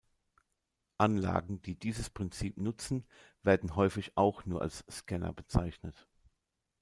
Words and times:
Anlagen, 0.97 1.61
die 1.61 1.75
dieses 1.75 2.09
Prinzip 2.09 2.57
nutzen, 2.57 3.05
werden 3.43 3.75
häufig 3.75 4.17
auch 4.17 4.45
nur 4.47 4.63
als 4.63 4.83
Scanner 4.89 5.31
bezeichnet. 5.31 6.07